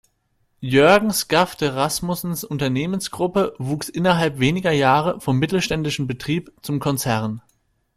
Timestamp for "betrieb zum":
6.07-6.79